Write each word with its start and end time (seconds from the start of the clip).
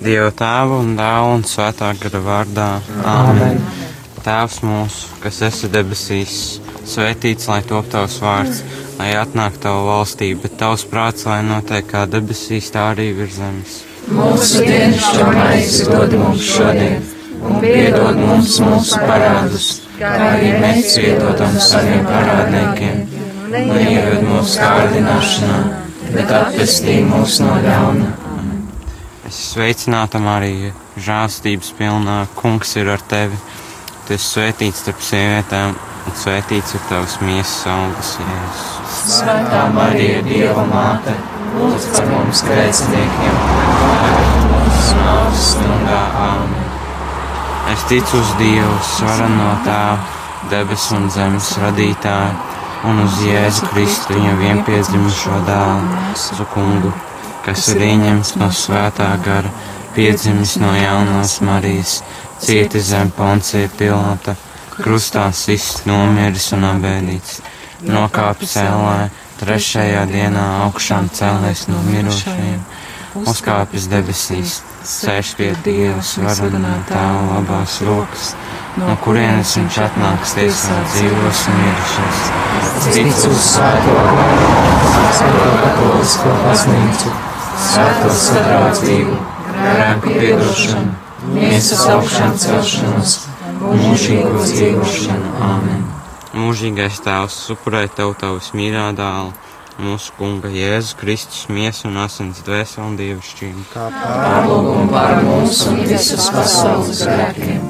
Dieva 0.00 0.30
tēva 0.32 0.78
un 0.80 0.94
dēla 0.96 1.32
un 1.34 1.42
svētā 1.44 1.90
gara 2.00 2.20
vārdā. 2.24 2.68
Āmen. 3.04 3.58
Tēvs 4.24 4.62
mūsu, 4.64 5.10
kas 5.20 5.40
esi 5.44 5.68
debesīs, 5.72 6.36
svētīts 6.88 7.48
lai 7.50 7.58
top 7.68 7.90
tavs 7.92 8.16
vārds, 8.24 8.62
lai 8.96 9.10
atnāk 9.20 9.58
tava 9.60 9.82
valstība, 9.90 10.46
bet 10.46 10.56
tavs 10.62 10.86
prāts, 10.88 11.26
lai 11.28 11.42
notiek 11.44 11.84
kā 11.88 12.06
debesīs, 12.08 12.70
tā 12.72 12.86
arī 12.94 13.10
virs 13.18 13.36
zemes. 13.36 13.74
Mūsu 14.16 14.64
dienas 14.64 15.04
šomaizi 15.04 15.84
dod 15.90 16.16
mums 16.22 16.48
šodien, 16.48 17.04
un 17.44 17.60
piedod 17.60 18.22
mums 18.22 18.56
mūsu 18.64 19.02
parādus, 19.04 19.68
kā 19.98 20.14
arī 20.30 20.54
mēs 20.64 20.96
piedodam 20.96 21.60
saviem 21.60 22.08
parādniekiem. 22.08 23.04
Neieved 23.52 24.24
mūsu 24.32 24.64
kārdināšanā, 24.64 25.62
bet 26.16 26.36
atpestī 26.40 27.00
mūs 27.04 27.40
no 27.44 27.60
ļauna. 27.68 28.29
Sveicināta 29.30 30.18
Marija, 30.18 30.72
žālstības 30.98 31.68
pilnā, 31.78 32.24
kungs 32.34 32.72
ir 32.80 32.88
ar 32.90 33.02
tevi. 33.06 33.36
Tu 34.06 34.16
esi 34.16 34.26
svētīts 34.26 34.80
starp 34.82 35.04
sievietēm, 35.06 35.76
un 36.10 36.16
svētīts 36.18 36.74
ir 36.74 36.82
tavs 36.88 37.14
miesas 37.22 37.60
augurs, 37.70 38.16
Jēzus. 38.18 38.96
Svētā 39.14 39.60
Marija, 39.76 40.24
Dieva 40.26 40.64
māte, 40.66 41.14
lūdz 41.54 41.86
par 41.94 42.08
mums 42.10 42.42
grēciniekiem, 42.48 43.36
nāves 44.98 45.44
stundā 45.52 46.00
āmen. 46.24 46.72
Es 47.70 47.84
ticu 47.92 48.18
uz 48.18 48.32
Dievu, 48.40 48.80
svarano 48.96 49.52
tēvu, 49.68 50.08
debesu 50.50 50.96
un 50.98 51.06
zemes 51.14 51.52
radītāju, 51.62 52.34
un 52.90 53.04
uz 53.04 53.22
Jēzu 53.28 53.70
Kristu, 53.70 54.18
viņa 54.18 54.34
vienpiedzimušo 54.42 55.38
dēlu, 55.46 56.02
uz 56.16 56.26
kungu, 56.56 56.90
kas 57.44 57.68
ir 57.72 57.84
ieņemts 57.86 58.34
no 58.40 58.50
svētā 58.54 59.08
gara, 59.24 59.50
piedzimis 59.96 60.56
no 60.60 60.72
jaunās 60.76 61.38
Marijas, 61.44 62.00
cieti 62.40 62.80
zem 62.84 63.10
poncija 63.16 63.70
pilota, 63.78 64.36
krustā 64.76 65.26
sists, 65.36 65.84
nomiris 65.88 66.50
un 66.56 66.68
abēdīts, 66.70 67.40
nokāpis 67.88 68.56
ellē, 68.62 69.10
trešajā 69.40 70.04
dienā 70.10 70.46
augšām 70.66 71.08
cēlēs 71.16 71.66
no 71.70 71.80
mirušajiem, 71.88 72.60
uzkāpis 73.28 73.88
debesīs, 73.90 74.60
sēž 74.86 75.34
pie 75.38 75.50
Dieva 75.64 76.00
svarunā 76.04 76.76
tēva 76.88 77.24
labās 77.34 77.80
rokas, 77.88 78.34
no 78.80 78.94
kurienes 79.04 79.56
viņš 79.58 79.80
atnāks 79.88 80.36
tiesāt 80.38 80.94
dzīvos 80.94 81.46
un 81.50 81.60
mirušos. 81.64 82.22
Ticu 82.94 83.32
uz 83.32 83.48
svēto 83.54 83.98
svēto 85.20 85.50
katolisko 85.60 86.36
baznīcu, 86.44 87.12
svēto 87.60 88.10
sadraudzību, 88.22 89.16
grēku 89.50 90.14
piedošanu, 90.16 90.94
miesas 91.34 91.84
augšām 91.92 92.34
celšanos, 92.40 93.16
mūžīgo 93.60 94.40
dzīvošanu. 94.46 95.34
Āmen. 95.50 95.86
Mūžīgais 96.40 97.00
tēvs 97.04 97.36
supurē 97.48 97.84
tev 97.92 98.14
tavas 98.20 98.52
mīļā 98.56 98.86
dēlu, 98.98 99.32
mūsu 99.82 100.14
kunga 100.16 100.50
Jēzus 100.52 100.96
Kristus 101.00 101.48
miesu 101.52 101.88
un 101.90 102.00
asins 102.04 102.40
dvēseli 102.46 102.86
un 102.86 102.96
dievišķību. 103.00 103.66
Pārlūgumu 103.74 104.88
par 104.92 105.20
mums 105.26 105.64
un 105.68 105.82
visas 105.88 106.30
pasaules 106.34 107.04
grēkiem. 107.08 107.64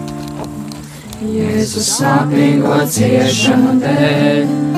Jēzus 1.20 1.88
sāpīgo 1.98 2.78
ciešanu 2.88 3.74
dēļ, 3.82 4.69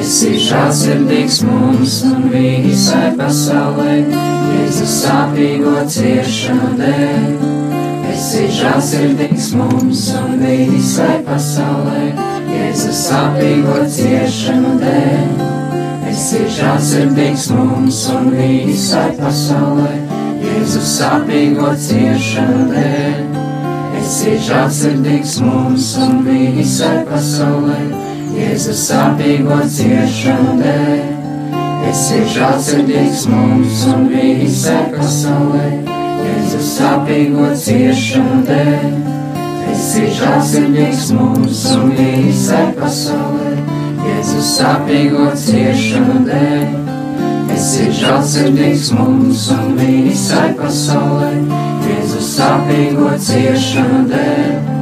esi 0.00 0.38
žālsirdīgs 0.40 1.42
mums 1.44 2.00
un 2.08 2.28
visai 2.32 3.10
pasaulē. 3.18 3.96
Jēzus 4.50 4.94
sāpīgo 5.02 5.74
ciešanu 5.92 6.70
dēļ, 6.78 7.26
esi 8.12 8.46
žālsirdīgs 8.56 9.50
mums 9.60 10.06
un 10.20 10.40
visai 10.40 11.20
pasaulē. 11.26 12.06
Jēzus 12.50 13.04
sāpīgo 13.10 13.76
ciešanu 13.96 14.76
dēļ, 14.80 15.44
esi 16.12 16.44
žālsirdīgs 16.56 17.50
mums 17.56 18.02
un 18.14 18.32
visai 18.38 19.10
pasaulē. 19.20 19.94
Jēzus 20.40 20.96
sāpīgo 20.96 21.74
ciešanu 21.88 22.70
dēļ. 22.72 23.48
Esi 24.00 24.38
žālsirdīgs 24.46 25.36
mums 25.44 25.92
un 26.00 26.22
visai 26.24 27.02
pasaulē, 27.08 27.80
Jēzus 28.30 28.80
sāpīgo 28.86 29.56
ciešanu 29.74 30.54
dēļ. 30.60 31.00
Esi 31.90 32.20
žālsirdīgs 32.34 33.24
mums 33.30 33.82
un 33.90 34.04
visai 34.12 34.82
pasaulē, 34.94 35.64
Jēzus 36.20 36.68
sāpīgo 36.76 37.48
ciešanu 37.64 38.42
dēļ. 38.46 38.86
Esi 39.72 40.06
žālsirdīgs 40.18 41.10
mums 41.16 41.64
un 41.74 41.94
visai 41.98 42.66
pasaulē, 42.78 43.54
Jēzus 44.06 44.54
sāpīgo 44.58 45.30
ciešanu 45.44 46.24
dēļ. 46.30 46.66
Esi 47.56 47.88
žālsirdīgs 48.00 48.92
mums 48.98 49.48
un 49.56 49.78
visai 49.80 50.50
pasaulē, 50.60 51.32
Jēzus 51.88 52.36
sāpīgo 52.36 53.16
ciešanu 53.30 54.04
dēļ. 54.14 54.79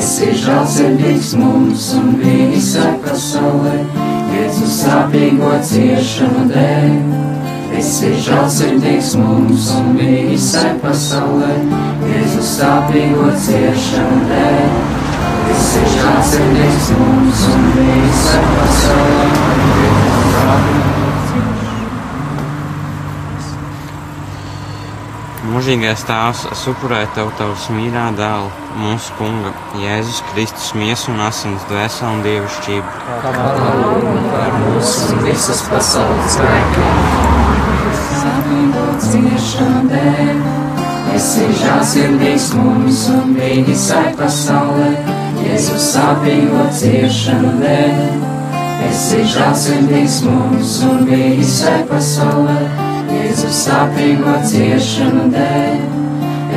Esi 0.00 0.30
žālsirdīgs 0.32 1.34
mums 1.36 1.90
un 1.92 2.14
visai 2.16 2.94
pasaulē, 3.04 3.72
Jēzus 4.32 4.78
sāpīgo 4.78 5.50
ciešanu 5.70 6.46
dēļ. 6.48 6.94
Esi 7.76 8.14
žālsirdīgs 8.24 9.10
mums 9.20 9.66
un 9.76 9.92
visai 9.98 10.70
pasaulē, 10.80 11.52
Jēzus 12.14 12.54
sāpīgo 12.54 13.28
ciešanu 13.44 14.22
dēļ. 14.30 14.72
Esi 15.52 15.84
žālsirdīgs 15.98 16.88
mums 17.02 17.44
un 17.52 17.68
visai 17.76 18.44
pasaulē, 18.56 19.28
Jēzus 19.82 20.32
sāpīgo 20.38 21.59
Mūžīgais 25.40 26.02
tēvs 26.04 26.42
supurē 26.60 26.98
tev 27.16 27.30
tavs 27.38 27.70
mīļā 27.72 28.10
dēlu, 28.12 28.50
mūsu 28.76 29.14
kunga 29.16 29.52
Jēzus 29.80 30.18
Kristus 30.28 30.66
miesu 30.76 31.14
un 31.14 31.22
asins 31.24 31.62
dvēseli 31.70 32.10
un 32.12 32.20
dievišķību. 32.26 32.90
Pārlūgumu 33.24 34.24
par 34.34 34.58
mūsu 34.58 35.06
un 35.14 35.22
visas 35.24 35.62
pasaules 35.70 36.36
grēkiem. 36.42 37.00
Sāpīgo 38.20 38.84
ciešanu 39.06 39.80
dēļ, 39.94 40.44
esi 41.16 41.48
žālsirdīgs 41.62 42.50
mums 42.58 43.06
un 43.14 43.32
visai 43.40 44.04
pasaulē. 44.20 44.92
Jēzus 45.40 45.88
sāpīgo 45.94 46.68
ciešanu 46.82 47.56
dēļ, 47.64 48.04
esi 48.92 49.24
žālsirdīgs 49.38 50.20
mums 50.28 50.78
un 50.90 51.02
visai 51.08 51.80
pasaulē. 51.88 52.79
Jēzus 53.30 53.58
sāpīgo 53.62 54.32
ciešanu 54.42 55.28
dēļ, 55.30 55.82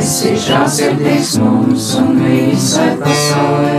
esi 0.02 0.32
žālsirdīgs 0.42 1.36
mums 1.38 1.92
un 2.00 2.16
visai 2.18 2.88
pasaulē. 2.98 3.74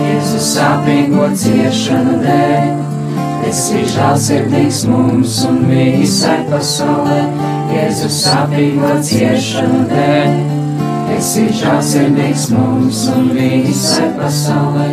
Jēzus 0.00 0.46
sāpīgo 0.54 1.26
ciešanu 1.42 2.14
dēļ, 2.22 2.70
esi 3.50 3.82
žālsirdīgs 3.92 4.78
mums 4.88 5.34
un 5.44 5.58
visai 5.68 6.38
pasaulē. 6.48 7.18
Jēzus 7.74 8.16
sāpīgo 8.22 8.94
ciešanu 9.10 9.82
dēļ, 9.90 10.38
esi 11.18 11.44
žālsirdīgs 11.60 12.46
mums 12.54 13.02
un 13.12 13.28
visai 13.36 14.08
pasaulē. 14.16 14.88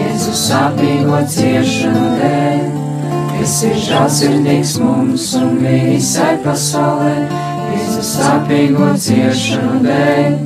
Jēzus 0.00 0.46
sāpīgo 0.46 1.20
ciešanu 1.36 2.14
dēļ. 2.22 2.73
Esi 3.44 3.74
žālsirdīgs 3.76 4.70
mums 4.80 5.24
un 5.36 5.58
visai 5.60 6.38
pasaulē, 6.40 7.10
Jēzus 7.74 8.12
sāpīgo 8.14 8.86
ciešanu 9.04 9.82
dēļ. 9.84 10.38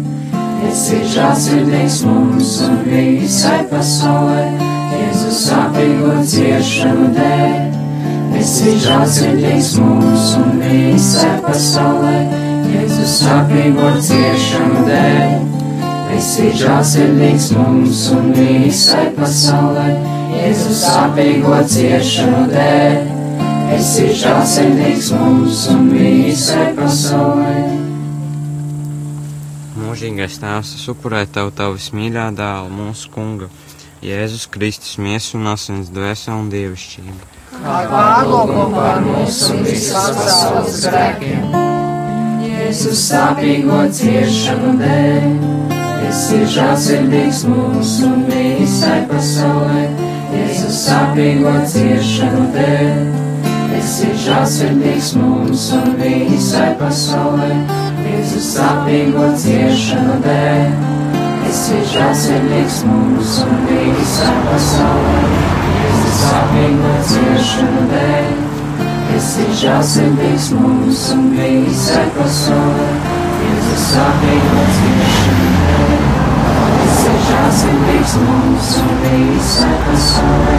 Esi 0.67 0.99
žālsirdīgs 1.13 2.01
mums 2.09 2.57
un 2.67 2.75
visai 2.89 3.61
pasaulē, 3.71 4.49
Jēzus 4.97 5.45
sāpīgo 5.45 6.17
ciešanu 6.33 7.13
dēļ. 7.21 7.55
Esi 8.43 8.75
žālsirdīgs 8.83 9.73
mums 9.79 10.35
un 10.43 10.59
visai 10.67 11.33
pasaulē, 11.47 12.19
Jēzus 12.75 13.17
sāpīgo 13.23 13.95
ciešanu 14.11 14.87
dēļ. 14.91 15.35
Esi 16.19 16.51
žālsirdīgs 16.67 17.53
mums 17.55 18.09
un 18.19 18.33
visai 18.35 19.13
pasaulē, 19.15 19.93
Jēzus 20.39 20.83
sāpīgo 20.85 21.57
ciešanu 21.67 22.45
dēļ. 22.53 22.99
Esi 23.75 24.05
žālsirdīgs 24.21 25.11
mums 25.19 25.65
un 25.73 25.89
visai 25.91 26.69
pasaulē. 26.79 27.55
Mūžīgais 29.79 30.39
tēvs 30.39 30.71
supurē 30.85 31.25
tev 31.35 31.51
tavs 31.59 31.91
mīļā 31.97 32.29
dēlu, 32.39 32.71
mūsu 32.71 33.11
kunga 33.15 33.51
Jēzus 34.05 34.47
Kristus 34.55 34.95
miesu 35.03 35.41
un 35.41 35.51
asins 35.51 35.91
dvēseli 35.91 36.37
un 36.37 36.53
dievišķību. 36.53 37.19
Kā 37.59 37.79
pārlūko 37.91 38.69
par 38.77 39.03
mūsu 39.03 39.59
visas 39.65 40.13
pasaules 40.15 40.85
grēkiem. 40.87 41.49
Jēzus 42.47 43.09
sāpīgo 43.11 43.81
ciešanu 43.99 44.77
dēļ. 44.85 45.27
Esi 46.09 46.45
žāsirdīgs 46.55 47.43
mūsu 47.51 48.07
un 48.07 48.23
visai 48.31 49.03
pasaulē, 49.11 49.83
Jēzus 50.29 50.79
sāpīgo 50.85 51.53
ciešanu 51.73 52.43
dēļ. 52.53 52.99
Esi 53.79 54.09
žāsirdīgs 54.21 55.15
mums 55.17 55.63
un 55.73 55.95
visai 56.01 56.75
pasaulē, 56.81 57.49
Jēzus 58.05 58.51
sāpīgo 58.59 59.31
ciešanu 59.41 60.19
dēļ. 60.27 60.67
Esi 61.49 61.81
žāsirdīgs 61.95 62.83
mums 62.91 63.39
un 63.47 63.55
visai 63.71 64.35
pasaulē, 64.51 65.23
Jēzus 65.79 66.21
sāpīgo 66.27 66.93
ciešanu 67.13 67.87
dēļ. 67.95 68.29
Esi 69.17 69.47
žāsirdīgs 69.63 70.51
mums 70.59 71.07
un 71.17 71.31
visai 71.39 72.05
pasaulē, 72.19 72.91
Jēzus 73.47 73.89
sāpīgo 73.95 74.69
ciešanu 74.77 75.01
dēļ. 75.07 75.18
Esi 77.29 77.37
žāsirdīgs 77.37 78.13
mums 78.25 78.69
un 78.81 78.93
visai 79.03 79.75
pasaulē, 79.85 80.55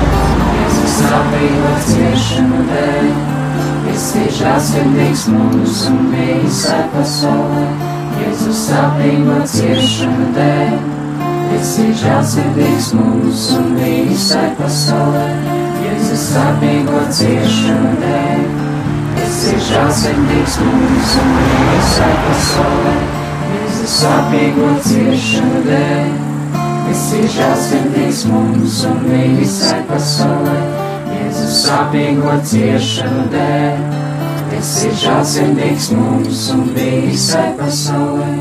Jēzus 0.59 0.97
sāpīgo 0.99 1.71
ciešanu 1.87 2.59
dēļ. 2.67 3.07
Esi 3.89 4.25
žāsirdīgs 4.37 5.23
mums 5.33 5.79
un 5.89 6.11
visai 6.13 6.83
pasaulē, 6.93 7.63
Jēzus 8.19 8.61
sāpīgo 8.67 9.39
ciešanu 9.49 10.29
dēļ. 10.37 10.77
Esi 11.57 11.87
žāsirdīgs 12.03 12.91
mums 12.99 13.49
un 13.57 13.73
visai 13.81 14.45
pasaulē, 14.61 15.25
Jēzus 15.87 16.29
sāpīgo 16.35 17.03
ciešanu 17.17 17.97
dēļ. 18.05 18.47
Esi 19.25 19.57
žāsirdīgs 19.73 20.61
mums 20.69 21.19
un 21.25 21.37
visai 21.41 22.15
pasaulē, 22.29 22.97
Jēzus 23.57 24.01
sāpīgo 24.03 24.73
ciešanu 24.85 25.69
dēļ. 25.71 26.28
Esi 26.89 27.21
žāsirdīgs 27.29 28.23
mums 28.31 28.79
un 28.89 29.03
visai 29.05 29.81
pasaulē, 29.89 30.55
Jēzus 31.09 31.59
sāpīgo 31.65 32.37
ciešanu 32.49 33.27
dēļ. 33.33 33.83
Esi 34.57 34.89
žāsirdīgs 35.03 35.91
mums 35.93 36.47
un 36.55 36.65
visai 36.73 37.51
pasaulē. 37.59 38.31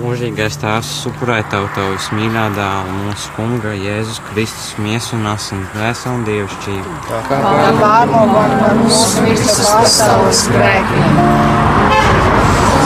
Mūžīgais 0.00 0.56
tēvs 0.62 0.90
supurē 1.02 1.40
tavu 1.52 1.66
tavu 1.74 1.96
vismīļā 1.96 2.46
dēlu, 2.56 2.94
mūsu 3.02 3.34
kunga 3.36 3.74
Jēzus 3.76 4.22
Kristus 4.30 4.70
miesu 4.80 5.18
un 5.18 5.28
asins 5.34 5.68
dvēseli 5.74 6.14
un 6.14 6.24
dievišķību. 6.30 6.94
kā 7.28 7.42
pārmogam 7.82 8.56
par 8.62 8.78
mūsu 8.80 9.26
visas 9.26 9.68
pasaules 9.74 10.46
grēkiem. 10.54 11.20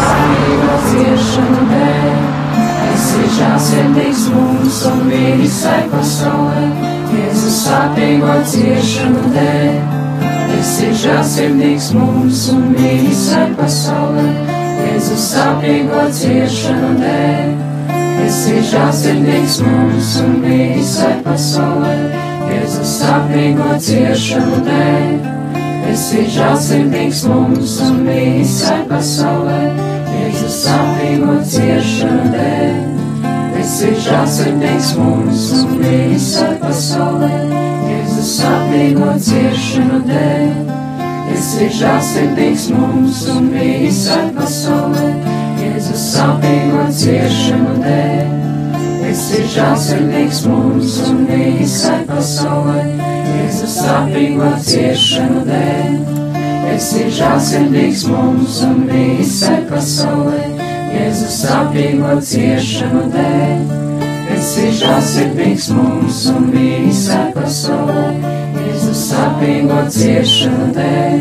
Sāpīgo 0.01 0.83
ciešanu 0.89 1.61
dēļ, 1.71 1.74
esi 3.05 3.25
žāsirdīgs 3.37 4.23
mums 4.33 4.79
un 4.89 5.03
visai 5.11 5.83
pasaulē, 5.93 6.63
Jēzus 7.13 7.57
sāpīgo 7.67 8.37
ciešanu 8.49 9.33
dēļ. 9.35 9.75
Esi 10.57 10.89
žāsirdīgs 11.03 11.91
mums 11.99 12.47
un 12.55 12.71
visai 12.79 13.51
pasaulē, 13.59 14.25
Jēzus 14.79 15.27
sāpīgo 15.35 16.07
ciešanu 16.17 16.95
dēļ. 17.03 17.53
Esi 18.25 18.57
žāsirdīgs 18.71 19.59
mums 19.67 20.15
un 20.23 20.41
visai 20.47 21.13
pasaulē, 21.27 21.95
Jēzus 22.55 22.97
sāpīgo 23.03 23.69
ciešanu 23.85 24.63
dēļ. 24.71 25.13
Esi 25.93 26.25
žāsirdīgs 26.39 27.27
mums 27.29 27.77
un 27.85 28.01
visai 28.09 28.81
pasaulē, 28.89 29.61
Jēzus 30.17 30.59
sāpīgo 30.65 31.39
ciešanu 31.53 32.33
dēļ. 32.33 32.94
Esi 33.65 33.95
žāsirdīgs 34.05 34.91
mums 34.99 35.45
un 35.57 35.79
visai 35.81 36.51
pasaulē, 36.61 37.31
Jēzus 37.89 38.33
sāpīgo 38.37 39.15
ciešanu 39.25 40.01
dēļ. 40.05 40.51
Esi 41.33 41.71
žāsirdīgs 41.79 42.67
mums 42.75 43.23
un 43.33 43.47
visai 43.55 44.27
pasaulē, 44.37 45.07
Jēzus 45.63 46.05
sāpīgo 46.11 46.85
ciešanu 46.99 47.79
dēļ. 47.87 48.35
Esi 49.09 49.41
žāsirdīgs 49.55 50.43
mums 50.51 50.99
un 51.09 51.25
visai 51.31 52.03
pasaulē, 52.11 52.83
Jēzus 53.31 53.79
sāpīgo 53.81 54.51
ciešanu 54.69 55.47
dēļ. 55.49 55.97
Esi 56.75 57.09
žāsirdīgs 57.17 58.05
mums 58.13 58.61
un 58.69 58.85
visai 58.93 59.63
pasaulē, 59.73 60.54
Jēzus 60.95 61.41
sāpīgo 61.43 62.13
ciešanu 62.23 63.09
dēļ. 63.11 63.63
Esi 64.35 64.69
žāsirdīgs 64.79 65.67
mums 65.75 66.21
un 66.31 66.47
visai 66.55 67.33
pasaulē, 67.35 68.05
Jēzus 68.55 69.01
sāpīgo 69.09 69.81
ciešanu 69.95 70.69
dēļ. 70.77 71.17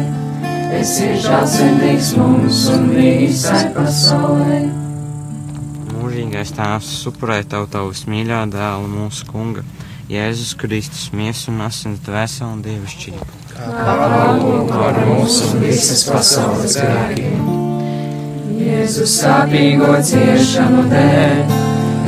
Esi 0.78 1.10
žāsirdīgs 1.24 2.12
mums 2.20 2.62
un 2.74 2.86
visai 2.94 3.64
pasaulē. 3.74 4.60
Mūžīgais 5.96 6.54
tēvs 6.54 6.94
supurē 7.02 7.42
tavu 7.50 7.72
tavu 7.74 7.96
vismīļā 7.96 8.44
dēlu, 8.54 8.94
mūsu 8.94 9.25
kunga 9.31 9.66
Jēzus 10.14 10.54
Kristus 10.62 11.10
miesu 11.18 11.50
un 11.54 11.66
asins 11.66 12.06
dvēseli 12.06 12.52
un 12.52 12.62
dievišķību. 12.70 13.31
par 14.70 15.04
mūsu 15.10 15.50
un 15.50 15.66
visas 15.66 16.06
pasaules 16.12 16.78
grēkiem. 16.78 17.62
Jēzus 18.83 19.13
sāpīgo 19.15 19.94
ciešanu 20.03 20.81
dēļ, 20.91 21.51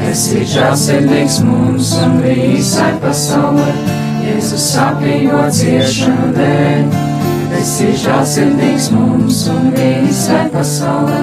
esi 0.10 0.42
žāsirdīgs 0.52 1.38
mums 1.48 1.94
un 2.04 2.18
visai 2.20 2.90
pasaulē. 3.00 3.68
Jēzus 4.26 4.66
sāpīgo 4.74 5.46
ciešanu 5.56 6.34
dēļ, 6.36 6.98
esi 7.62 7.88
žāsirdīgs 8.02 8.90
mums 8.92 9.46
un 9.54 9.72
visai 9.78 10.42
pasaulē. 10.52 11.22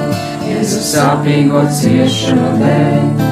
Jēzus 0.49 0.88
sāpīgo 0.94 1.66
ciešanu 1.82 2.56
dēļ, 2.64 3.22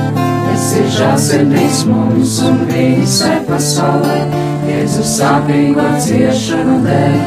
esi 0.53 0.85
žāsirdīgs 1.01 1.87
mums 1.89 2.37
un 2.45 2.67
visai 2.69 3.39
pasaulē. 3.49 4.21
Jēzus 4.69 5.17
sāpīgo 5.23 5.89
ciešanu 6.05 6.83
dēļ. 6.85 7.21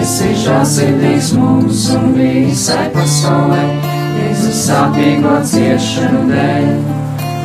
Esi 0.00 0.34
žāsirdīgs 0.42 1.34
mums 1.36 1.86
un 1.92 2.14
visai 2.16 2.86
pasaulē, 2.94 3.64
Jēzus 4.16 4.60
sāpīgo 4.66 5.34
ciešanu 5.50 6.22
dēļ. 6.30 6.68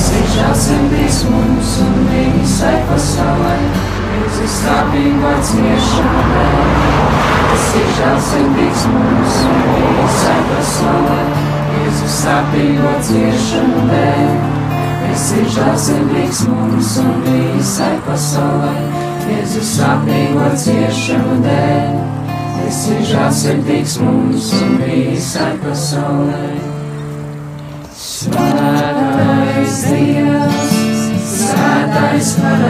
Esi 0.00 0.24
žāsirdīgs 0.36 1.22
mums 1.30 1.76
un 1.84 2.02
visai 2.10 2.76
pasaulē, 2.88 3.56
Jēzus 4.40 4.60
sāpīgo 4.64 5.30
ciešanu 5.44 6.20
dēļ. 6.32 6.60
Esi 7.52 7.80
žēlsirdīgs 7.98 8.84
mums 8.88 9.34
un 9.44 9.58
visai 9.68 10.36
pasaulē, 10.48 11.16
Jēzus 11.74 12.14
sāpīgo 12.22 12.92
ciešanu 13.04 13.82
dēļ. 13.90 14.30
Esi 15.10 15.44
žēlsirdīgs 15.56 16.40
mums 16.48 16.94
un 17.02 17.20
visai 17.26 17.90
pasaulē, 18.06 18.72
Jēzus 19.28 19.74
sāpīgo 19.76 20.48
ciešanu 20.64 21.36
dēļ. 21.44 22.00
Esi 22.64 22.96
žēlsirdīgs 23.12 23.98
mums 24.00 24.54
un 24.56 24.76
visai 24.86 25.52
pasaulē. 25.66 26.44
Svētais 28.08 29.84
Dievs, 29.84 30.76
svētais 31.36 32.36
varenais 32.40 32.69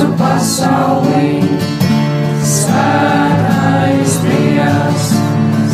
Visu 0.00 0.12
pasauli. 0.16 1.42
Svētais 2.42 4.12
Dievs, 4.24 5.08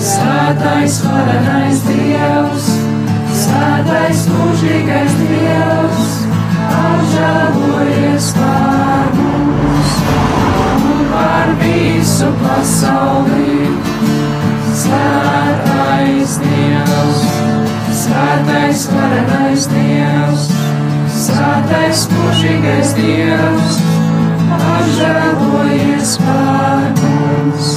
svētais 0.02 0.96
varenais 1.04 1.82
Dievs, 1.86 2.66
svētais 3.30 4.24
mūžīgais 4.32 5.14
Dievs, 5.20 6.10
apžēlojies 6.80 8.30
par 8.40 9.14
mums 9.20 9.94
un 10.90 11.06
par 11.14 11.54
visu 11.62 12.32
pasauli. 12.42 13.70
Svētais 14.82 16.38
Dievs, 16.42 17.26
svētais 18.02 18.88
varenais 18.90 19.70
Dievs, 19.70 20.50
Svētais 21.16 22.02
mūžīgais 22.12 22.90
Dievs, 22.98 23.78
apžēlojies 24.54 26.16
par 26.24 26.88
mums 27.02 27.70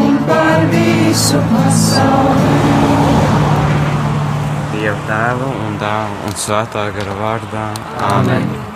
un 0.00 0.18
par 0.28 0.66
visu 0.72 1.40
pasauli. 1.52 2.58
Dieva 4.74 4.98
tēva 5.10 5.54
un 5.66 5.78
dēla 5.80 6.26
un 6.28 6.42
svētā 6.46 6.90
gara 6.96 7.16
vārdā. 7.22 7.70
Āmen! 8.14 8.69